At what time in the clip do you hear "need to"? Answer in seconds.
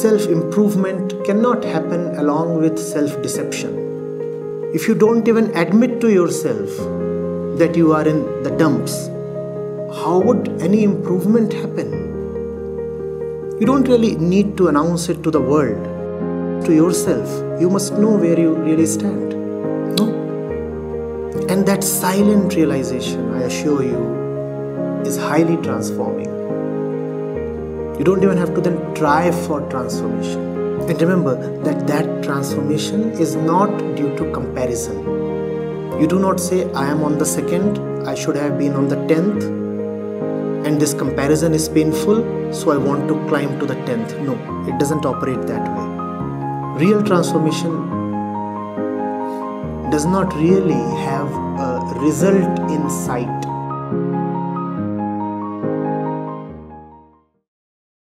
14.14-14.68